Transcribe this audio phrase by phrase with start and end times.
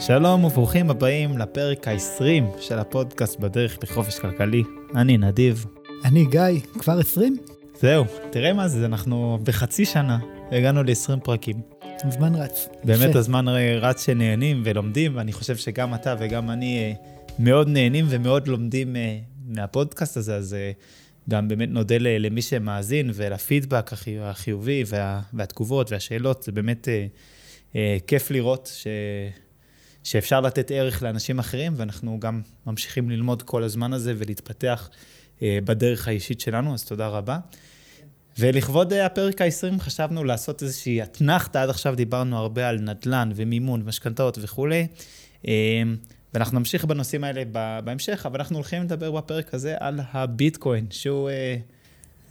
[0.00, 4.62] שלום וברוכים הבאים לפרק ה-20 של הפודקאסט בדרך לחופש כלכלי.
[4.94, 5.66] אני נדיב.
[6.04, 7.36] אני גיא, כבר 20?
[7.80, 10.18] זהו, תראה מה זה, אנחנו בחצי שנה
[10.52, 11.60] הגענו ל-20 פרקים.
[12.04, 12.68] הזמן רץ.
[12.84, 13.48] באמת הזמן
[13.80, 16.92] רץ שנהנים ולומדים, ואני חושב שגם אתה וגם אני אה,
[17.38, 20.72] מאוד נהנים ומאוד לומדים אה, מהפודקאסט הזה, אז אה,
[21.30, 23.90] גם באמת נודה למי שמאזין ולפידבק
[24.20, 26.88] החיובי וה, והתגובות והשאלות, זה באמת
[28.06, 28.86] כיף לראות ש...
[30.04, 34.90] שאפשר לתת ערך לאנשים אחרים, ואנחנו גם ממשיכים ללמוד כל הזמן הזה ולהתפתח
[35.42, 37.38] אה, בדרך האישית שלנו, אז תודה רבה.
[38.38, 43.82] ולכבוד אה, הפרק ה-20 חשבנו לעשות איזושהי אתנחתא, עד עכשיו דיברנו הרבה על נדל"ן ומימון,
[43.82, 44.86] משכנתאות וכולי,
[45.48, 45.82] אה,
[46.34, 47.42] ואנחנו נמשיך בנושאים האלה
[47.84, 51.30] בהמשך, אבל אנחנו הולכים לדבר בפרק הזה על הביטקוין, שהוא...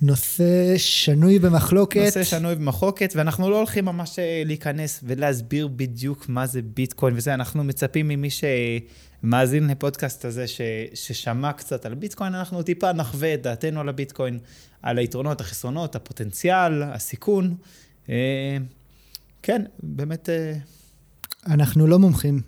[0.01, 2.01] נושא שנוי במחלוקת.
[2.05, 7.33] נושא שנוי במחלוקת, ואנחנו לא הולכים ממש אה, להיכנס ולהסביר בדיוק מה זה ביטקוין וזה,
[7.33, 10.61] אנחנו מצפים ממי שמאזין לפודקאסט הזה, ש,
[10.93, 14.39] ששמע קצת על ביטקוין, אנחנו טיפה נחווה את דעתנו על הביטקוין,
[14.81, 17.55] על היתרונות, החסרונות, הפוטנציאל, הסיכון.
[18.09, 18.57] אה,
[19.43, 20.29] כן, באמת...
[20.29, 20.53] אה,
[21.47, 22.41] אנחנו לא מומחים,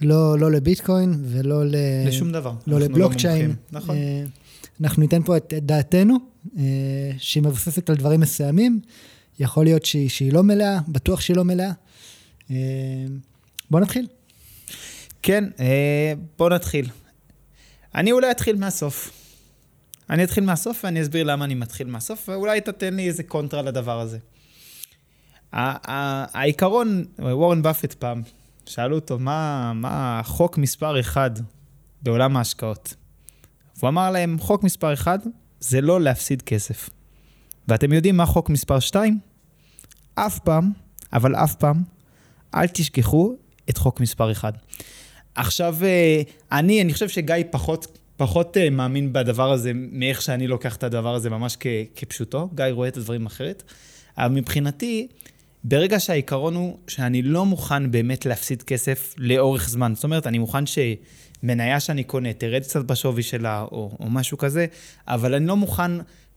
[0.00, 1.74] לא, לא לביטקוין ולא ל...
[2.06, 2.52] לשום דבר.
[2.66, 3.48] לא, לא לבלוקצ'יין.
[3.50, 3.96] לא נכון.
[4.80, 6.32] אנחנו ניתן פה את דעתנו.
[6.58, 8.80] אה, שהיא מבוססת על דברים מסוימים.
[9.38, 11.70] יכול להיות שהיא, שהיא לא מלאה, בטוח שהיא לא מלאה.
[12.50, 12.56] אה,
[13.70, 14.06] בוא נתחיל.
[15.22, 16.88] כן, אה, בוא נתחיל.
[17.94, 19.10] אני אולי אתחיל מהסוף.
[20.10, 24.00] אני אתחיל מהסוף ואני אסביר למה אני מתחיל מהסוף, ואולי תתן לי איזה קונטרה לדבר
[24.00, 24.18] הזה.
[25.52, 28.22] העיקרון, וורן באפט פעם,
[28.66, 31.30] שאלו אותו, מה, מה חוק מספר אחד
[32.02, 32.94] בעולם ההשקעות?
[33.80, 35.18] הוא אמר להם, חוק מספר אחד,
[35.60, 36.90] זה לא להפסיד כסף.
[37.68, 39.18] ואתם יודעים מה חוק מספר 2?
[40.14, 40.72] אף פעם,
[41.12, 41.82] אבל אף פעם,
[42.54, 43.34] אל תשכחו
[43.70, 44.54] את חוק מספר 1.
[45.34, 50.76] עכשיו, אה, אני, אני חושב שגיא פחות, פחות אה, מאמין בדבר הזה מאיך שאני לוקח
[50.76, 51.66] את הדבר הזה ממש כ,
[51.96, 52.48] כפשוטו.
[52.54, 53.62] גיא רואה את הדברים אחרת.
[54.18, 55.08] אבל מבחינתי,
[55.64, 59.94] ברגע שהעיקרון הוא שאני לא מוכן באמת להפסיד כסף לאורך זמן.
[59.94, 60.78] זאת אומרת, אני מוכן ש...
[61.42, 64.66] מניה שאני קונה תרד קצת בשווי שלה או, או משהו כזה,
[65.08, 65.90] אבל אני לא מוכן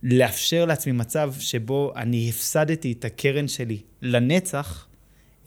[0.04, 4.88] לאפשר לעצמי מצב שבו אני הפסדתי את הקרן שלי לנצח,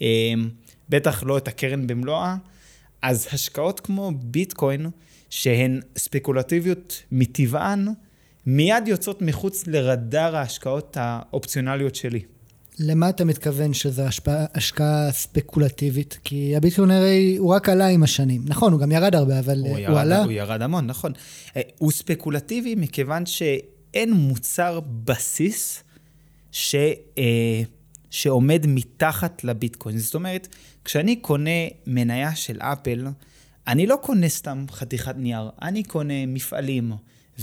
[0.00, 0.48] אמ,
[0.88, 2.36] בטח לא את הקרן במלואה,
[3.02, 4.86] אז השקעות כמו ביטקוין,
[5.30, 7.88] שהן ספקולטיביות מטבען,
[8.46, 12.20] מיד יוצאות מחוץ לרדאר ההשקעות האופציונליות שלי.
[12.78, 14.02] למה אתה מתכוון שזו
[14.54, 16.18] השקעה ספקולטיבית?
[16.24, 18.42] כי הביטקוין הרי הוא רק עלה עם השנים.
[18.44, 20.24] נכון, הוא גם ירד הרבה, אבל הוא, הוא ירד, עלה.
[20.24, 21.12] הוא ירד המון, נכון.
[21.56, 25.82] אה, הוא ספקולטיבי מכיוון שאין מוצר בסיס
[26.52, 26.74] ש,
[27.18, 27.62] אה,
[28.10, 29.98] שעומד מתחת לביטקוין.
[29.98, 30.48] זאת אומרת,
[30.84, 33.06] כשאני קונה מניה של אפל,
[33.66, 36.92] אני לא קונה סתם חתיכת נייר, אני קונה מפעלים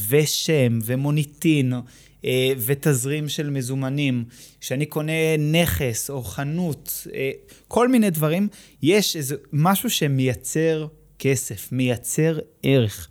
[0.09, 1.79] ושם ומוניטין אה,
[2.65, 4.25] ותזרים של מזומנים,
[4.61, 7.31] כשאני קונה נכס או חנות, אה,
[7.67, 8.47] כל מיני דברים,
[8.81, 10.87] יש איזה משהו שמייצר
[11.19, 13.09] כסף, מייצר ערך.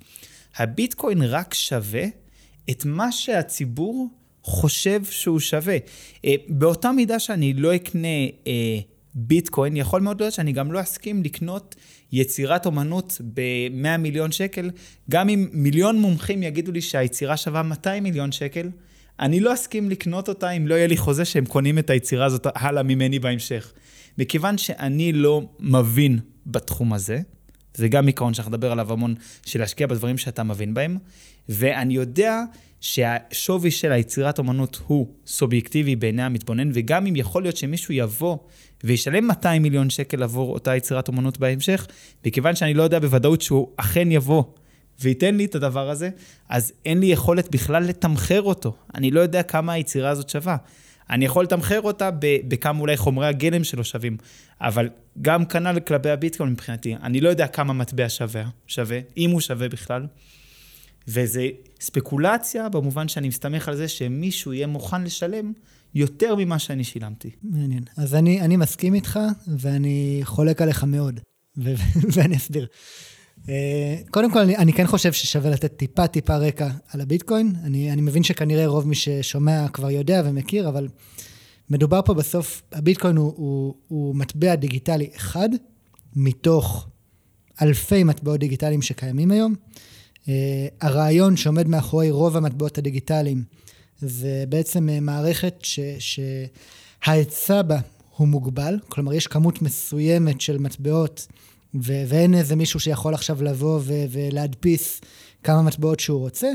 [0.56, 2.04] הביטקוין רק שווה
[2.70, 4.08] את מה שהציבור
[4.42, 5.76] חושב שהוא שווה.
[6.24, 8.08] אה, באותה מידה שאני לא אקנה
[9.14, 11.74] ביטקוין, יכול מאוד להיות שאני גם לא אסכים לקנות
[12.12, 14.70] יצירת אומנות ב-100 מיליון שקל,
[15.10, 18.68] גם אם מיליון מומחים יגידו לי שהיצירה שווה 200 מיליון שקל,
[19.20, 22.46] אני לא אסכים לקנות אותה אם לא יהיה לי חוזה שהם קונים את היצירה הזאת
[22.54, 23.72] הלאה ממני בהמשך.
[24.18, 27.20] מכיוון שאני לא מבין בתחום הזה,
[27.74, 29.14] זה גם עיקרון שאנחנו נדבר עליו המון,
[29.46, 30.98] של להשקיע בדברים שאתה מבין בהם,
[31.48, 32.42] ואני יודע
[32.80, 38.38] שהשווי של היצירת אומנות הוא סובייקטיבי בעיני המתבונן, וגם אם יכול להיות שמישהו יבוא
[38.84, 41.86] וישלם 200 מיליון שקל עבור אותה יצירת אומנות בהמשך,
[42.26, 44.44] מכיוון שאני לא יודע בוודאות שהוא אכן יבוא
[45.00, 46.10] וייתן לי את הדבר הזה,
[46.48, 48.76] אז אין לי יכולת בכלל לתמחר אותו.
[48.94, 50.56] אני לא יודע כמה היצירה הזאת שווה.
[51.10, 54.16] אני יכול לתמחר אותה בכמה אולי חומרי הגלם שלו שווים,
[54.60, 54.88] אבל
[55.22, 56.94] גם כנ"ל כלפי הביטקוין מבחינתי.
[57.02, 60.06] אני לא יודע כמה מטבע שווה, שווה, אם הוא שווה בכלל.
[61.08, 61.48] וזה
[61.80, 65.52] ספקולציה במובן שאני מסתמך על זה שמישהו יהיה מוכן לשלם
[65.94, 67.30] יותר ממה שאני שילמתי.
[67.42, 67.82] מעניין.
[67.96, 69.20] אז אני, אני מסכים איתך,
[69.58, 71.20] ואני חולק עליך מאוד,
[72.14, 72.66] ואני אסביר.
[73.48, 77.52] אה, קודם כל, אני, אני כן חושב ששווה לתת טיפה טיפה רקע על הביטקוין.
[77.64, 80.88] אני, אני מבין שכנראה רוב מי ששומע כבר יודע ומכיר, אבל
[81.70, 85.48] מדובר פה בסוף, הביטקוין הוא, הוא, הוא מטבע דיגיטלי אחד
[86.16, 86.86] מתוך
[87.62, 89.54] אלפי מטבעות דיגיטליים שקיימים היום.
[90.22, 90.26] Uh,
[90.80, 93.44] הרעיון שעומד מאחורי רוב המטבעות הדיגיטליים
[93.98, 95.64] זה בעצם uh, מערכת
[95.98, 97.78] שההיצע בה
[98.16, 101.26] הוא מוגבל, כלומר יש כמות מסוימת של מטבעות
[101.74, 105.00] ו- ואין איזה מישהו שיכול עכשיו לבוא ו- ולהדפיס
[105.42, 106.48] כמה מטבעות שהוא רוצה.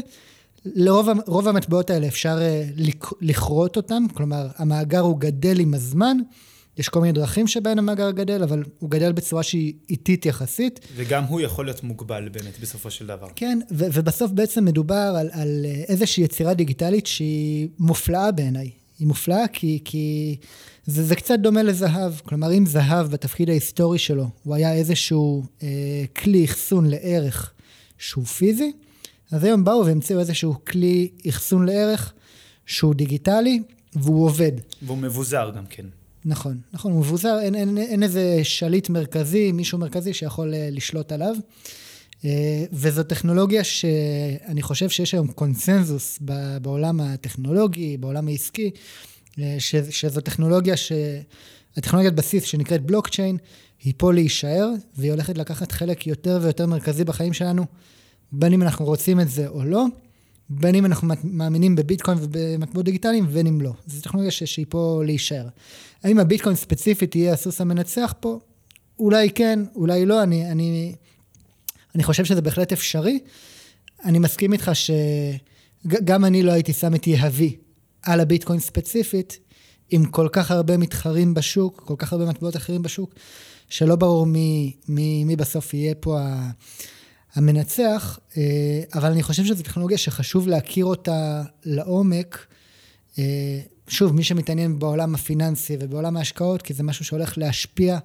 [0.65, 2.63] לרוב המטבעות האלה אפשר אה,
[3.21, 6.17] לכרות אותם, כלומר, המאגר הוא גדל עם הזמן.
[6.77, 10.79] יש כל מיני דרכים שבהן המאגר גדל, אבל הוא גדל בצורה שהיא איטית יחסית.
[10.95, 13.27] וגם הוא יכול להיות מוגבל באמת, בסופו של דבר.
[13.35, 18.78] כן, ו- ובסוף בעצם מדובר על, על אה, איזושהי יצירה דיגיטלית שהיא מופלאה בעיניי.
[18.99, 20.37] היא מופלאה כי, כי
[20.85, 22.13] זה, זה קצת דומה לזהב.
[22.23, 25.67] כלומר, אם זהב בתפקיד ההיסטורי שלו, הוא היה איזשהו אה,
[26.15, 27.53] כלי אחסון לערך
[27.97, 28.71] שהוא פיזי,
[29.31, 32.13] אז היום באו והמציאו איזשהו כלי אחסון לערך
[32.65, 33.61] שהוא דיגיטלי,
[33.93, 34.51] והוא עובד.
[34.81, 35.85] והוא מבוזר גם כן.
[36.25, 41.11] נכון, נכון, הוא מבוזר, אין, אין, אין איזה שליט מרכזי, מישהו מרכזי שיכול אה, לשלוט
[41.11, 41.35] עליו.
[41.35, 41.41] אה,
[42.73, 46.19] וזו טכנולוגיה שאני חושב שיש היום קונסנזוס
[46.61, 48.71] בעולם הטכנולוגי, בעולם העסקי,
[49.39, 49.55] אה,
[49.89, 50.91] שזו טכנולוגיה ש...
[51.77, 53.37] הטכנולוגיית בסיס שנקראת בלוקצ'יין,
[53.83, 57.65] היא פה להישאר, והיא הולכת לקחת חלק יותר ויותר מרכזי בחיים שלנו,
[58.31, 59.85] בין אם אנחנו רוצים את זה או לא,
[60.49, 63.73] בין אם אנחנו מאמינים בביטקוין ובמטבעות דיגיטליים, ובין אם לא.
[63.87, 65.47] זו טכנולוגיה שהיא פה להישאר.
[66.03, 68.39] האם הביטקוין ספציפית יהיה הסוס המנצח פה?
[68.99, 70.95] אולי כן, אולי לא, אני, אני,
[71.95, 73.19] אני חושב שזה בהחלט אפשרי.
[74.05, 77.55] אני מסכים איתך שגם אני לא הייתי שם את יהבי
[78.01, 79.39] על הביטקוין ספציפית,
[79.89, 83.13] עם כל כך הרבה מתחרים בשוק, כל כך הרבה מטבעות אחרים בשוק,
[83.69, 86.19] שלא ברור מי, מי, מי בסוף יהיה פה
[87.33, 92.45] המנצח, אה, אבל אני חושב שזו טכנולוגיה שחשוב להכיר אותה לעומק.
[93.19, 97.97] אה, שוב, מי שמתעניין בעולם הפיננסי ובעולם ההשקעות, כי זה משהו שהולך להשפיע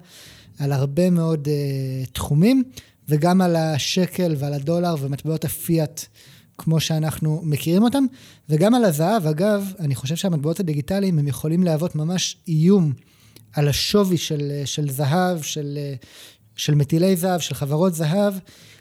[0.58, 2.64] על הרבה מאוד uh, תחומים,
[3.08, 6.06] וגם על השקל ועל הדולר ומטבעות הפיאט,
[6.58, 8.04] כמו שאנחנו מכירים אותם,
[8.48, 9.26] וגם על הזהב.
[9.26, 12.92] אגב, אני חושב שהמטבעות הדיגיטליים הם יכולים להוות ממש איום
[13.52, 15.78] על השווי של, של זהב, של,
[16.56, 18.34] של מטילי זהב, של חברות זהב,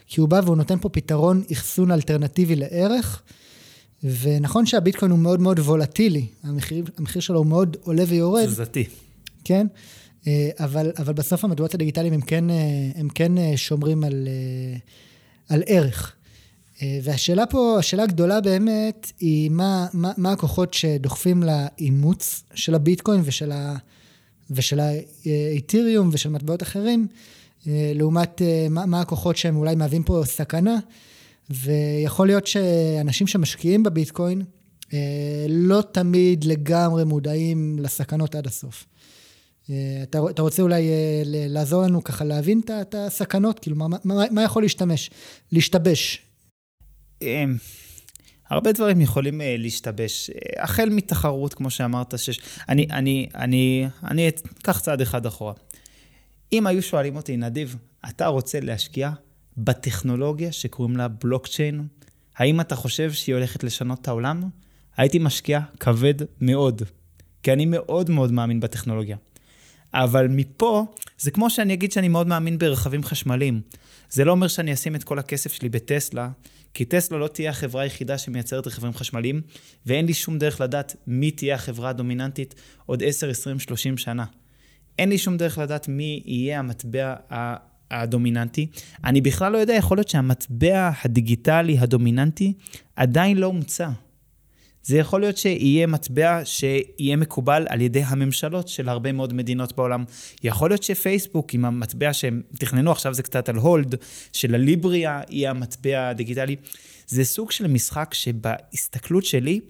[0.06, 3.22] כי הוא בא והוא נותן פה פתרון אחסון אלטרנטיבי לערך.
[4.20, 8.46] ונכון שהביטקוין הוא מאוד מאוד וולטילי, המחיר, המחיר שלו הוא מאוד עולה ויורד.
[8.46, 8.84] תזוזתי.
[9.44, 9.66] כן,
[10.58, 14.28] אבל, אבל בסוף המטבעות הדיגיטליים הם כן, אה, הם כן אה, שומרים על,
[15.48, 16.12] על ערך.
[17.02, 23.52] והשאלה פה, השאלה הגדולה באמת, היא מה, מה, מה הכוחות שדוחפים לאימוץ של הביטקוין ושל,
[23.52, 23.76] ה,
[24.50, 27.06] ושל האתיריום ושל מטבעות אחרים,
[27.66, 30.78] לעומת מה, מה הכוחות שהם אולי מהווים פה סכנה.
[31.50, 34.42] ויכול להיות שאנשים שמשקיעים בביטקוין
[34.92, 38.84] אה, לא תמיד לגמרי מודעים לסכנות עד הסוף.
[39.70, 43.58] אה, אתה, אתה רוצה אולי אה, לעזור לנו ככה להבין את הסכנות?
[43.58, 45.10] כאילו, מה, מה, מה יכול להשתמש?
[45.52, 46.22] להשתבש?
[48.50, 50.30] הרבה דברים יכולים להשתבש.
[50.58, 52.40] החל מתחרות, כמו שאמרת, שיש...
[52.68, 55.52] אני, אני, אני, אני אקח צעד אחד אחורה.
[56.52, 57.76] אם היו שואלים אותי, נדיב,
[58.08, 59.10] אתה רוצה להשקיע
[59.56, 61.86] בטכנולוגיה שקוראים לה בלוקצ'יין,
[62.36, 64.42] האם אתה חושב שהיא הולכת לשנות את העולם?
[64.96, 66.82] הייתי משקיע כבד מאוד,
[67.42, 69.16] כי אני מאוד מאוד מאמין בטכנולוגיה.
[69.94, 70.84] אבל מפה,
[71.18, 73.60] זה כמו שאני אגיד שאני מאוד מאמין ברכבים חשמליים.
[74.10, 76.28] זה לא אומר שאני אשים את כל הכסף שלי בטסלה,
[76.74, 79.40] כי טסלה לא תהיה החברה היחידה שמייצרת רכבים חשמליים,
[79.86, 82.54] ואין לי שום דרך לדעת מי תהיה החברה הדומיננטית
[82.86, 84.24] עוד 10, 20, 30 שנה.
[84.98, 87.14] אין לי שום דרך לדעת מי יהיה המטבע
[87.90, 88.66] הדומיננטי.
[89.04, 92.52] אני בכלל לא יודע, יכול להיות שהמטבע הדיגיטלי הדומיננטי
[92.96, 93.88] עדיין לא הומצא.
[94.84, 100.04] זה יכול להיות שיהיה מטבע שיהיה מקובל על ידי הממשלות של הרבה מאוד מדינות בעולם.
[100.42, 103.94] יכול להיות שפייסבוק עם המטבע שהם תכננו, עכשיו זה קצת על הולד,
[104.32, 106.56] של הליבריה יהיה המטבע הדיגיטלי.
[107.06, 109.60] זה סוג של משחק שבהסתכלות שלי,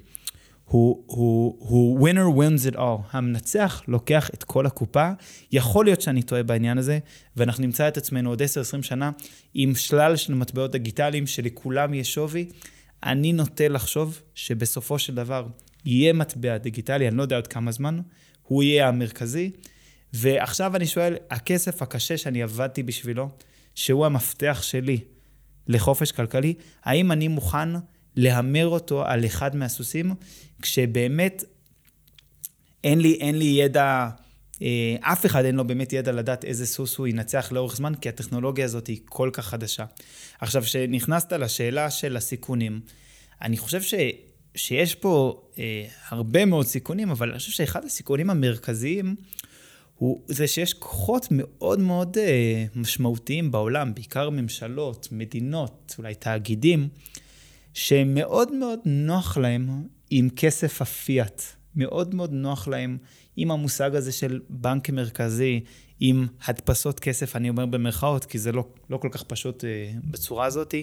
[0.64, 3.00] הוא, הוא, הוא winner wins it all.
[3.10, 5.10] המנצח לוקח את כל הקופה.
[5.52, 6.98] יכול להיות שאני טועה בעניין הזה,
[7.36, 9.10] ואנחנו נמצא את עצמנו עוד 10-20 שנה
[9.54, 12.46] עם שלל של מטבעות דיגיטליים שלכולם יש שווי.
[13.04, 15.46] אני נוטה לחשוב שבסופו של דבר
[15.84, 18.00] יהיה מטבע דיגיטלי, אני לא יודע עוד כמה זמן,
[18.42, 19.50] הוא יהיה המרכזי.
[20.12, 23.28] ועכשיו אני שואל, הכסף הקשה שאני עבדתי בשבילו,
[23.74, 24.98] שהוא המפתח שלי
[25.68, 27.68] לחופש כלכלי, האם אני מוכן
[28.16, 30.14] להמר אותו על אחד מהסוסים,
[30.62, 31.44] כשבאמת
[32.84, 34.08] אין לי, אין לי ידע,
[35.00, 38.64] אף אחד אין לו באמת ידע לדעת איזה סוס הוא ינצח לאורך זמן, כי הטכנולוגיה
[38.64, 39.84] הזאת היא כל כך חדשה.
[40.40, 42.80] עכשיו, כשנכנסת לשאלה של הסיכונים,
[43.42, 43.94] אני חושב ש...
[44.56, 49.16] שיש פה אה, הרבה מאוד סיכונים, אבל אני חושב שאחד הסיכונים המרכזיים
[49.94, 56.88] הוא זה שיש כוחות מאוד מאוד אה, משמעותיים בעולם, בעיקר ממשלות, מדינות, אולי תאגידים,
[57.74, 59.68] שמאוד מאוד נוח להם
[60.10, 61.42] עם כסף הפיאט.
[61.76, 62.98] מאוד מאוד נוח להם
[63.36, 65.60] עם המושג הזה של בנק מרכזי,
[66.00, 70.46] עם הדפסות כסף, אני אומר במרכאות, כי זה לא, לא כל כך פשוט אה, בצורה
[70.46, 70.74] הזאת.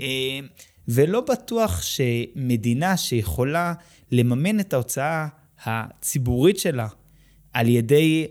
[0.00, 0.40] אה,
[0.88, 3.74] ולא בטוח שמדינה שיכולה
[4.12, 5.28] לממן את ההוצאה
[5.64, 6.88] הציבורית שלה
[7.52, 8.26] על ידי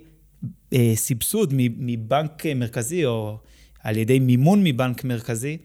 [0.74, 3.38] אה, סבסוד מבנק מרכזי או
[3.84, 5.58] על ידי מימון מבנק מרכזי,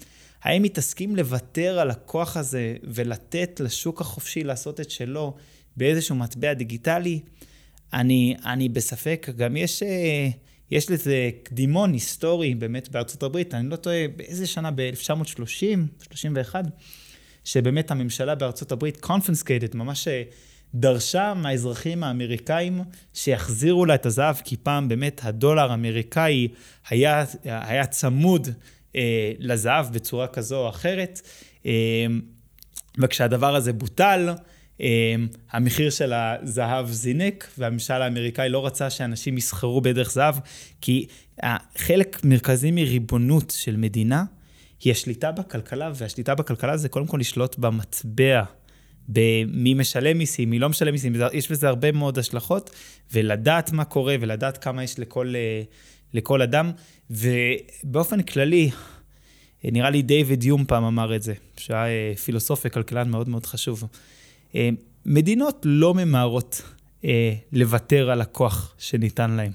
[0.43, 5.35] האם היא תסכים לוותר על הכוח הזה ולתת לשוק החופשי לעשות את שלו
[5.77, 7.21] באיזשהו מטבע דיגיטלי?
[7.93, 9.29] אני, אני בספק.
[9.37, 10.29] גם יש, אה,
[10.71, 14.71] יש לזה קדימון היסטורי באמת בארצות הברית, אני לא טועה, באיזה שנה?
[14.71, 16.65] ב-1930, 31,
[17.45, 20.23] שבאמת הממשלה בארצות הברית confiscated, ממש אה,
[20.75, 22.83] דרשה מהאזרחים האמריקאים
[23.15, 26.49] שיחזירו לה את הזהב, כי פעם באמת הדולר האמריקאי
[26.89, 28.49] היה, היה צמוד
[28.97, 31.21] אה, לזהב בצורה כזו או אחרת.
[31.67, 32.07] אה,
[32.99, 34.35] וכשהדבר הזה בוטל,
[35.51, 40.35] המחיר של הזהב זינק, והממשל האמריקאי לא רצה שאנשים יסחרו בדרך זהב,
[40.81, 41.07] כי
[41.77, 44.25] חלק מרכזי מריבונות של מדינה
[44.81, 48.43] היא השליטה בכלכלה, והשליטה בכלכלה זה קודם כל לשלוט במטבע.
[49.13, 52.71] במי משלם מיסים, מי לא משלם מיסים, יש בזה הרבה מאוד השלכות,
[53.13, 55.63] ולדעת מה קורה ולדעת כמה יש לכל, אה,
[56.15, 56.71] לכל אדם,
[57.11, 58.71] ובאופן כללי,
[59.65, 63.85] נראה לי דיוויד יום פעם אמר את זה, שהיה אה, פילוסוף וכלכלן מאוד מאוד חשוב.
[64.55, 64.69] אה,
[65.07, 66.63] מדינות לא ממהרות
[67.53, 69.51] לוותר על הכוח שניתן להן.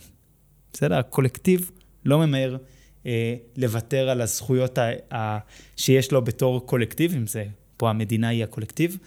[0.74, 0.96] בסדר?
[0.96, 1.72] הקולקטיב
[2.06, 2.58] לא ממהר
[3.58, 4.80] לוותר על הזכויות
[5.78, 7.46] שיש לו בתור קולקטיב, אם זה
[7.78, 8.98] פה המדינה היא הקולקטיב.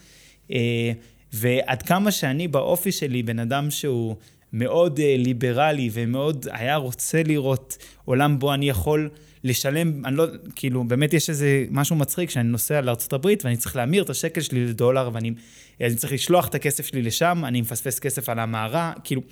[0.52, 0.92] אה,
[1.32, 4.16] ועד כמה שאני באופי שלי בן אדם שהוא
[4.52, 9.10] מאוד אה, ליברלי ומאוד היה רוצה לראות עולם בו אני יכול
[9.44, 10.24] לשלם, אני לא,
[10.54, 14.66] כאילו, באמת יש איזה משהו מצחיק שאני נוסע לארה"ב ואני צריך להמיר את השקל שלי
[14.66, 15.32] לדולר ואני
[15.80, 19.22] אני צריך לשלוח את הכסף שלי לשם, אני מפספס כסף על המערה, כאילו,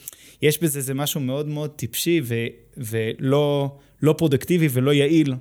[0.42, 2.34] יש בזה איזה משהו מאוד מאוד טיפשי ו,
[2.76, 5.34] ולא לא פרודקטיבי ולא יעיל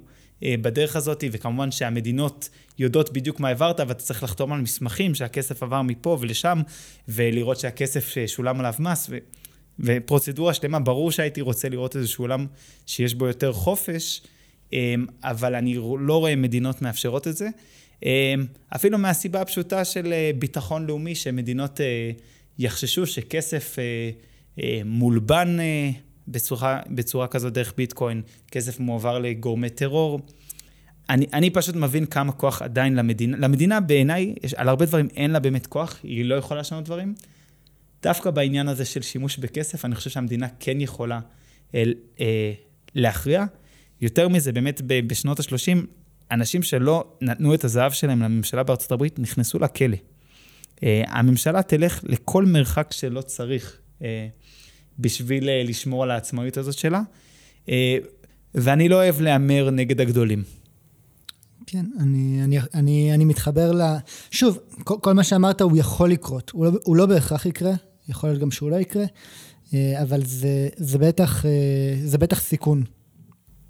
[0.44, 5.64] אה, בדרך הזאת, וכמובן שהמדינות יודעות בדיוק מה העברת, ואתה צריך לחתום על מסמכים שהכסף
[5.64, 6.62] עבר מפה ולשם,
[7.08, 9.18] ולראות שהכסף שולם עליו מס, ו...
[9.80, 12.46] ופרוצדורה שלמה, ברור שהייתי רוצה לראות איזשהו עולם
[12.86, 14.22] שיש בו יותר חופש,
[14.74, 17.50] אה, אבל אני לא רואה מדינות מאפשרות את זה.
[18.76, 21.80] אפילו מהסיבה הפשוטה של ביטחון לאומי, שמדינות
[22.60, 23.78] יחששו שכסף
[24.86, 25.58] מולבן
[26.28, 30.20] בצורה, בצורה כזו דרך ביטקוין, כסף מועבר לגורמי טרור.
[31.10, 35.40] אני, אני פשוט מבין כמה כוח עדיין למדינה, למדינה בעיניי, על הרבה דברים אין לה
[35.40, 37.16] באמת כוח, היא לא יכולה לשנות דברים.
[38.06, 41.20] דווקא בעניין הזה של שימוש בכסף, אני חושב שהמדינה כן יכולה
[41.76, 42.54] אל, אה,
[42.96, 43.46] להכריע.
[44.02, 45.78] יותר מזה, באמת בשנות ה-30,
[46.32, 49.98] אנשים שלא נתנו את הזהב שלהם לממשלה בארצות הברית נכנסו לכלא.
[50.84, 53.80] אה, הממשלה תלך לכל מרחק שלא צריך.
[54.02, 54.28] אה,
[55.00, 57.02] בשביל אה, לשמור על העצמאות הזאת שלה.
[57.70, 57.98] אה,
[58.56, 60.44] ואני לא אוהב להמר נגד הגדולים.
[61.68, 63.82] כן, אני, אני, אני, אני מתחבר ל...
[64.32, 66.50] שוב, כל, כל מה שאמרת הוא יכול לקרות.
[66.50, 67.74] הוא לא, הוא לא בהכרח יקרה,
[68.10, 69.04] יכול להיות גם שהוא לא יקרה,
[69.74, 71.46] אה, אבל זה, זה, בטח,
[72.04, 72.84] זה בטח סיכון.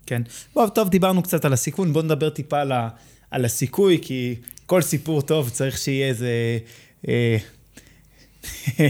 [0.05, 0.21] כן.
[0.53, 2.89] בוא, טוב, דיברנו קצת על הסיכון, בואו נדבר טיפה על, ה,
[3.31, 6.59] על הסיכוי, כי כל סיפור טוב צריך שיהיה איזה...
[7.07, 7.37] אה,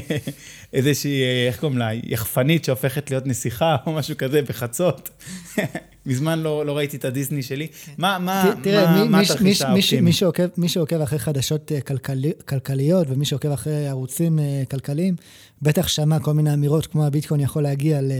[0.73, 5.09] איזושהי, אה, איך קוראים לה, יחפנית שהופכת להיות נסיכה או משהו כזה בחצות.
[6.05, 7.67] מזמן לא, לא ראיתי את הדיסני שלי.
[7.67, 7.91] כן.
[7.97, 10.01] מה, מה, תראה, מה, מי, מה התרחיש האופטימי?
[10.01, 15.15] מי, שעוקב, מי שעוקב אחרי חדשות אה, כלכלי, כלכליות ומי שעוקב אחרי ערוצים אה, כלכליים,
[15.61, 18.11] בטח שמע כל מיני אמירות כמו הביטקוין יכול להגיע ל...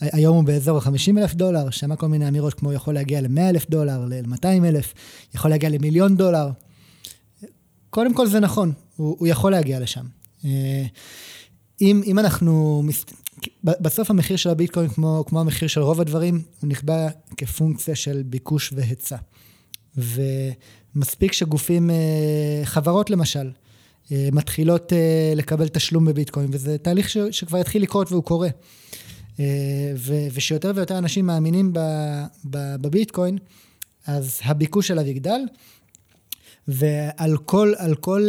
[0.00, 3.70] היום הוא באזור ה-50 אלף דולר, שמע כל מיני אמירות כמו יכול להגיע ל-100 אלף
[3.70, 4.94] דולר, ל-200 אלף,
[5.34, 6.48] יכול להגיע למיליון דולר.
[7.90, 10.04] קודם כל זה נכון, הוא, הוא יכול להגיע לשם.
[11.80, 12.82] אם, אם אנחנו...
[13.64, 18.72] בסוף המחיר של הביטקוין, כמו, כמו המחיר של רוב הדברים, הוא נקבע כפונקציה של ביקוש
[18.76, 19.16] והיצע.
[19.96, 23.50] ומספיק שגופים, אה, חברות למשל,
[24.12, 28.48] אה, מתחילות אה, לקבל תשלום בביטקוין, וזה תהליך ש, שכבר התחיל לקרות והוא קורה.
[29.96, 31.72] ו, ושיותר ויותר אנשים מאמינים
[32.44, 33.38] בביטקוין,
[34.06, 35.40] אז הביקוש שלה יגדל,
[36.68, 38.28] ועל כל, כל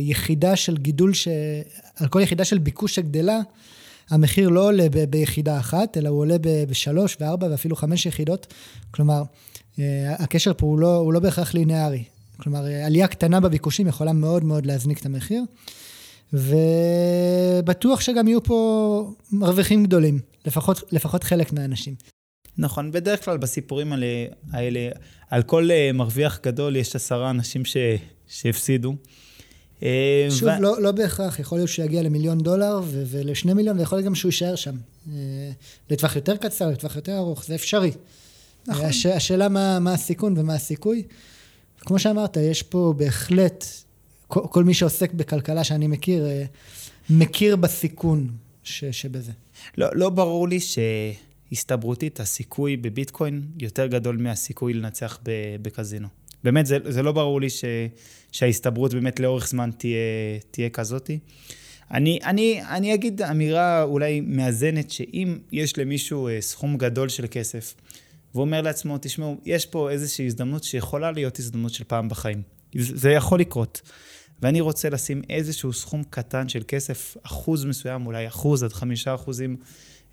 [0.00, 1.28] יחידה של גידול, ש,
[1.96, 3.40] על כל יחידה של ביקוש שגדלה,
[4.10, 6.36] המחיר לא עולה ב- ביחידה אחת, אלא הוא עולה
[6.68, 8.54] בשלוש וארבע ואפילו חמש יחידות.
[8.90, 9.22] כלומר,
[9.78, 12.04] אה, הקשר פה הוא לא, הוא לא בהכרח ליניארי.
[12.36, 15.42] כלומר, עלייה קטנה בביקושים יכולה מאוד מאוד להזניק את המחיר,
[16.32, 21.94] ובטוח שגם יהיו פה מרוויחים גדולים, לפחות, לפחות חלק מהאנשים.
[22.58, 24.06] נכון, בדרך כלל בסיפורים האלה,
[24.52, 24.88] האלה
[25.30, 27.76] על כל אה, מרוויח גדול יש עשרה אנשים ש,
[28.26, 28.94] שהפסידו.
[29.82, 30.60] אה, שוב, ו...
[30.60, 34.14] לא, לא בהכרח, יכול להיות שהוא יגיע למיליון דולר ו- ולשני מיליון, ויכול להיות גם
[34.14, 34.74] שהוא יישאר שם.
[35.12, 35.50] אה,
[35.90, 37.90] לטווח יותר קצר, לטווח יותר ארוך, זה אפשרי.
[38.66, 38.84] נכון.
[38.84, 41.02] הש- השאלה מה, מה הסיכון ומה הסיכוי.
[41.80, 43.64] כמו שאמרת, יש פה בהחלט,
[44.26, 46.26] כל, כל מי שעוסק בכלכלה שאני מכיר,
[47.10, 48.28] מכיר בסיכון
[48.64, 49.32] ש- שבזה.
[49.78, 50.58] לא, לא ברור לי
[51.50, 55.18] שהסתברותית הסיכוי בביטקוין יותר גדול מהסיכוי לנצח
[55.62, 56.08] בקזינו.
[56.44, 57.64] באמת, זה, זה לא ברור לי ש,
[58.32, 59.98] שההסתברות באמת לאורך זמן תהיה,
[60.50, 61.18] תהיה כזאתי.
[61.90, 67.74] אני, אני, אני אגיד אמירה אולי מאזנת, שאם יש למישהו אה, סכום גדול של כסף,
[68.34, 72.42] והוא אומר לעצמו, תשמעו, יש פה איזושהי הזדמנות שיכולה להיות הזדמנות של פעם בחיים.
[72.74, 73.80] זה יכול לקרות.
[74.42, 79.56] ואני רוצה לשים איזשהו סכום קטן של כסף, אחוז מסוים, אולי אחוז עד חמישה אחוזים,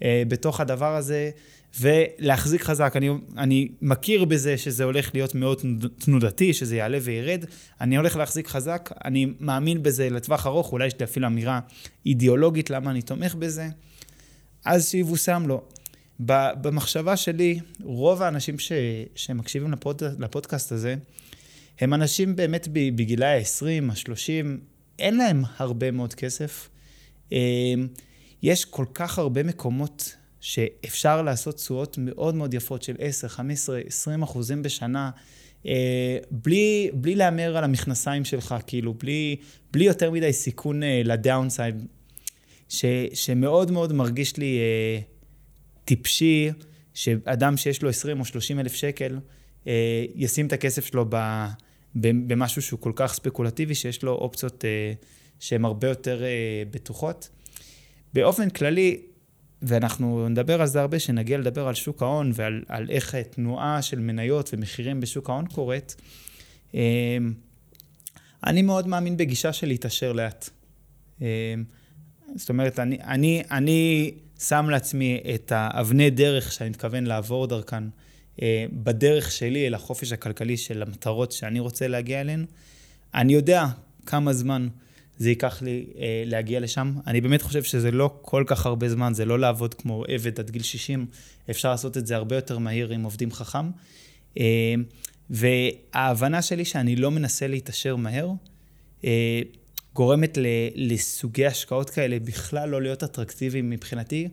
[0.04, 1.32] אה, בתוך הדבר הזה,
[1.80, 2.94] ולהחזיק חזק.
[2.96, 5.62] אני, אני מכיר בזה שזה הולך להיות מאוד
[5.98, 7.46] תנודתי, שזה יעלה וירד.
[7.82, 11.60] אני הולך להחזיק חזק, אני מאמין בזה לטווח ארוך, אולי יש לי אפילו אמירה
[12.06, 13.68] אידיאולוגית למה אני תומך בזה,
[14.66, 15.64] אז שיבושם לו.
[16.20, 18.72] במחשבה שלי, רוב האנשים ש,
[19.16, 20.96] שמקשיבים לפוד, לפודקאסט הזה,
[21.80, 24.46] הם אנשים באמת בגילי ה-20, ה-30,
[25.00, 26.70] אין להם הרבה מאוד כסף.
[27.34, 27.74] אה,
[28.44, 34.24] יש כל כך הרבה מקומות שאפשר לעשות תשואות מאוד מאוד יפות של 10, 15, 20
[34.24, 35.10] אחוזים בשנה,
[35.66, 39.36] אה, בלי, בלי להמר על המכנסיים שלך, כאילו, בלי,
[39.72, 41.86] בלי יותר מדי סיכון אה, לדאונסייד,
[43.14, 44.60] שמאוד מאוד מרגיש לי
[45.86, 46.50] טיפשי,
[46.94, 49.18] שאדם שיש לו 20 או 30 אלף שקל,
[50.16, 51.06] ישים את הכסף שלו
[51.96, 54.94] במשהו שהוא כל כך ספקולטיבי, שיש לו אופציות אה,
[55.40, 57.30] שהן הרבה יותר אה, בטוחות.
[58.14, 59.02] באופן כללי,
[59.62, 64.00] ואנחנו נדבר על זה הרבה, שנגיע לדבר על שוק ההון ועל על איך תנועה של
[64.00, 65.96] מניות ומחירים בשוק ההון קורית.
[68.44, 70.50] אני מאוד מאמין בגישה של להתעשר לאט.
[72.36, 77.90] זאת אומרת, אני, אני, אני שם לעצמי את האבני דרך שאני מתכוון לעבור דרכן אה,
[78.74, 82.46] בדרך שלי אל החופש הכלכלי של המטרות שאני רוצה להגיע אליהן.
[83.14, 83.66] אני יודע
[84.06, 84.68] כמה זמן
[85.18, 86.94] זה ייקח לי אה, להגיע לשם.
[87.08, 90.50] אני באמת חושב שזה לא כל כך הרבה זמן, זה לא לעבוד כמו עבד עד
[90.50, 91.06] גיל 60,
[91.50, 93.72] אפשר לעשות את זה הרבה יותר מהיר עם עובדים חכם.
[94.40, 94.74] אה,
[95.30, 98.30] וההבנה שלי שאני לא מנסה להתעשר מהר,
[99.06, 99.42] אה,
[99.94, 100.46] גורמת ל,
[100.76, 104.28] לסוגי השקעות כאלה בכלל לא להיות אטרקטיביים מבחינתי,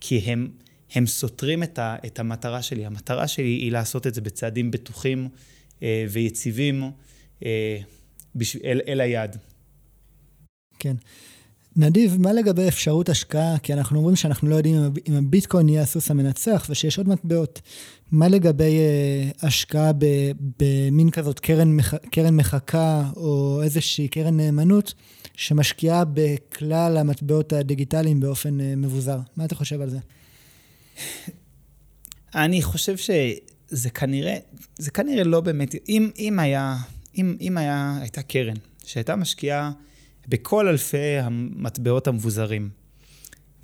[0.00, 0.48] כי הם,
[0.92, 2.86] הם סותרים את, ה, את המטרה שלי.
[2.86, 5.28] המטרה שלי היא לעשות את זה בצעדים בטוחים
[5.82, 6.90] אה, ויציבים
[7.44, 7.78] אה,
[8.34, 9.36] בשביל, אל, אל היעד.
[10.78, 10.96] כן.
[11.76, 13.58] נדיב, מה לגבי אפשרות השקעה?
[13.58, 14.76] כי אנחנו אומרים שאנחנו לא יודעים
[15.08, 17.60] אם הביטקוין יהיה הסוס המנצח ושיש עוד מטבעות.
[18.12, 19.92] מה לגבי uh, השקעה
[20.58, 24.94] במין כזאת קרן, מח, קרן מחקה או איזושהי קרן נאמנות
[25.34, 29.18] שמשקיעה בכלל המטבעות הדיגיטליים באופן uh, מבוזר?
[29.36, 29.98] מה אתה חושב על זה?
[32.34, 34.36] אני חושב שזה כנראה,
[34.78, 36.76] זה כנראה לא באמת, אם, אם היה,
[37.16, 39.70] אם, אם היה, הייתה קרן שהייתה משקיעה
[40.28, 42.70] בכל אלפי המטבעות המבוזרים.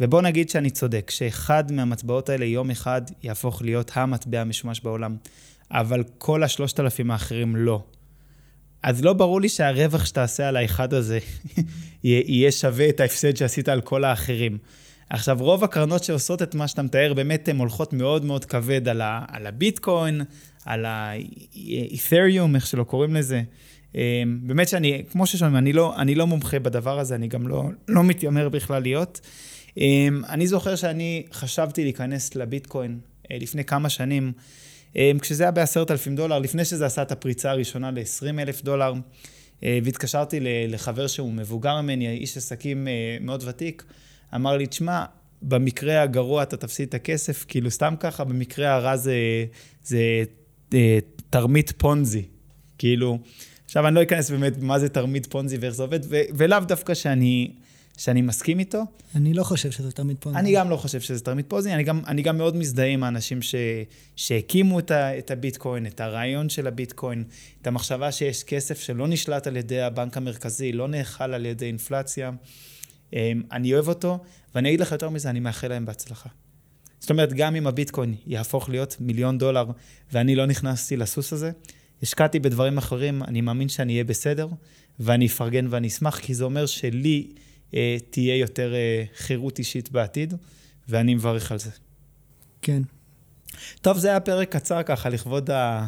[0.01, 5.17] ובוא נגיד שאני צודק, שאחד מהמטבעות האלה יום אחד יהפוך להיות המטבע המשומש בעולם,
[5.71, 7.83] אבל כל השלושת אלפים האחרים לא.
[8.83, 11.19] אז לא ברור לי שהרווח שתעשה על האחד הזה
[12.05, 14.59] יהיה שווה את ההפסד שעשית על כל האחרים.
[15.11, 19.01] עכשיו, רוב הקרנות שעושות את מה שאתה מתאר, באמת הן הולכות מאוד מאוד כבד על,
[19.01, 20.21] ה, על הביטקוין,
[20.65, 23.43] על האת'ריום, איך שלא קוראים לזה.
[23.95, 24.01] אמ,
[24.43, 28.05] באמת שאני, כמו ששומעים, אני לא, אני לא מומחה בדבר הזה, אני גם לא, לא
[28.05, 29.21] מתיימר בכלל להיות.
[29.77, 32.99] אמ, אני זוכר שאני חשבתי להיכנס לביטקוין
[33.31, 34.33] אה, לפני כמה שנים,
[35.21, 38.93] כשזה היה בעשרת אלפים דולר, לפני שזה עשה את הפריצה הראשונה ל-20 אלף דולר,
[39.63, 43.85] אה, והתקשרתי לחבר שהוא מבוגר ממני, איש עסקים אה, מאוד ותיק,
[44.35, 45.05] אמר לי, תשמע,
[45.43, 49.15] במקרה הגרוע אתה תפסיד את הכסף, כאילו סתם ככה, במקרה הרע זה,
[49.85, 49.99] זה
[51.31, 52.23] תרמית פונזי.
[52.79, 53.19] כאילו,
[53.65, 56.95] עכשיו, אני לא אכנס באמת מה זה תרמית פונזי ואיך זה עובד, ו- ולאו דווקא
[56.95, 57.51] שאני,
[57.97, 58.83] שאני מסכים איתו.
[59.15, 60.39] אני לא חושב שזה תרמית פונזי.
[60.39, 63.43] אני גם לא חושב שזה תרמית פונזי, אני גם, אני גם מאוד מזדהה עם האנשים
[63.43, 63.55] ש,
[64.17, 67.25] שהקימו את, ה, את הביטקוין, את הרעיון של הביטקוין,
[67.63, 72.31] את המחשבה שיש כסף שלא נשלט על ידי הבנק המרכזי, לא נאכל על ידי אינפלציה.
[73.13, 74.19] אמ, אני אוהב אותו,
[74.55, 76.29] ואני אגיד לך יותר מזה, אני מאחל להם בהצלחה.
[77.01, 79.67] זאת אומרת, גם אם הביטקוין יהפוך להיות מיליון דולר
[80.13, 81.51] ואני לא נכנסתי לסוס הזה,
[82.03, 84.49] השקעתי בדברים אחרים, אני מאמין שאני אהיה בסדר,
[85.01, 87.29] ואני אפרגן ואני אשמח, כי זה אומר שלי
[87.75, 90.35] אה, תהיה יותר אה, חירות אישית בעתיד,
[90.89, 91.71] ואני מברך על זה.
[92.63, 92.83] כן.
[93.83, 95.87] טוב, זה היה פרק קצר ככה, לכבוד ה...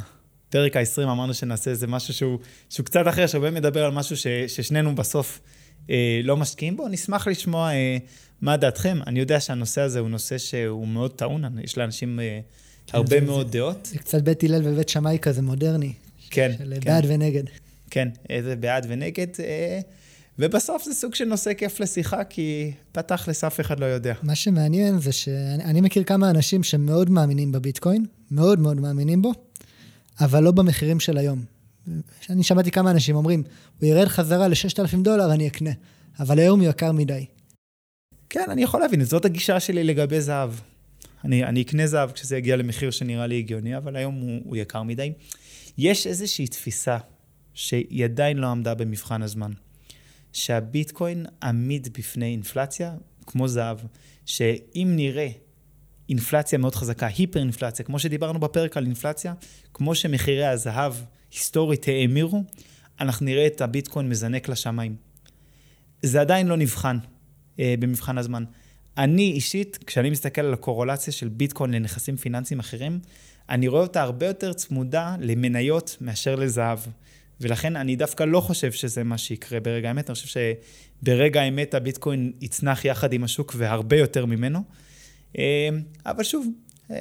[0.52, 2.38] בפרק ה-20 אמרנו שנעשה איזה משהו שהוא,
[2.70, 5.40] שהוא קצת אחר, שבאמת מדבר על משהו ש, ששנינו בסוף
[5.90, 6.88] אה, לא משקיעים בו.
[6.88, 7.96] נשמח לשמוע אה,
[8.40, 8.98] מה דעתכם.
[9.06, 12.40] אני יודע שהנושא הזה הוא נושא שהוא מאוד טעון, יש לאנשים אה,
[12.86, 13.86] כן, הרבה זה, מאוד זה, דעות.
[13.92, 15.92] זה קצת בית הלל ובית שמאי כזה מודרני.
[16.30, 16.52] כן.
[16.58, 16.90] של כן.
[16.90, 17.44] בעד ונגד.
[17.90, 19.26] כן, איזה בעד ונגד.
[19.40, 19.80] אה,
[20.38, 24.14] ובסוף זה סוג של נושא כיף לשיחה, כי בתכלס אף אחד לא יודע.
[24.22, 29.32] מה שמעניין זה שאני מכיר כמה אנשים שמאוד מאמינים בביטקוין, מאוד מאוד מאמינים בו,
[30.20, 31.51] אבל לא במחירים של היום.
[32.30, 33.42] אני שמעתי כמה אנשים אומרים,
[33.80, 35.70] הוא ירד חזרה ל-6,000 דולר, אני אקנה,
[36.18, 37.26] אבל היום הוא יקר מדי.
[38.28, 40.50] כן, אני יכול להבין, זאת הגישה שלי לגבי זהב.
[41.24, 44.82] אני, אני אקנה זהב כשזה יגיע למחיר שנראה לי הגיוני, אבל היום הוא, הוא יקר
[44.82, 45.12] מדי.
[45.78, 46.98] יש איזושהי תפיסה
[47.54, 49.52] שהיא עדיין לא עמדה במבחן הזמן.
[50.32, 52.94] שהביטקוין עמיד בפני אינפלציה
[53.26, 53.78] כמו זהב,
[54.26, 55.28] שאם נראה
[56.08, 59.34] אינפלציה מאוד חזקה, היפר אינפלציה, כמו שדיברנו בפרק על אינפלציה,
[59.74, 60.94] כמו שמחירי הזהב
[61.32, 62.42] היסטורית האמירו,
[63.00, 64.96] אנחנו נראה את הביטקוין מזנק לשמיים.
[66.02, 66.98] זה עדיין לא נבחן
[67.60, 68.44] אה, במבחן הזמן.
[68.98, 73.00] אני אישית, כשאני מסתכל על הקורולציה של ביטקוין לנכסים פיננסיים אחרים,
[73.48, 76.78] אני רואה אותה הרבה יותר צמודה למניות מאשר לזהב.
[77.40, 80.40] ולכן אני דווקא לא חושב שזה מה שיקרה ברגע האמת, אני חושב
[81.02, 84.62] שברגע האמת הביטקוין יצנח יחד עם השוק והרבה יותר ממנו.
[85.38, 85.68] אה,
[86.06, 86.46] אבל שוב,
[86.90, 87.00] אה,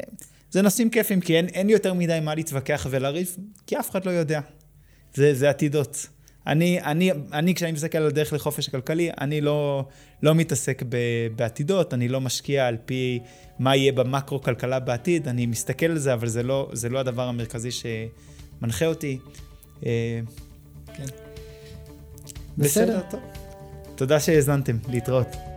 [0.52, 3.36] זה נושאים כיפים, כי אין, אין יותר מדי מה להתווכח ולריב,
[3.68, 4.40] כי אף אחד לא יודע.
[5.14, 6.08] זה, זה עתידות.
[6.48, 9.86] אני, אני, אני, כשאני מסתכל על הדרך לחופש הכלכלי, אני לא,
[10.24, 10.98] לא מתעסק ב,
[11.36, 13.20] בעתידות, אני לא משקיע על פי
[13.60, 17.70] מה יהיה במקרו-כלכלה בעתיד, אני מסתכל על זה, אבל זה לא, זה לא הדבר המרכזי
[17.72, 19.20] שמנחה אותי.
[19.86, 20.20] אה,
[20.94, 21.06] כן.
[22.58, 23.20] בסדר, טוב.
[23.96, 25.51] תודה שהאזנתם, להתראות.